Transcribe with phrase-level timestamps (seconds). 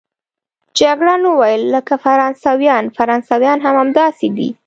[0.79, 4.49] جګړن وویل: لکه فرانسویان، فرانسویان هم همداسې دي.